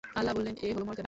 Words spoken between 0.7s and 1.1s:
হল মর্যাদা।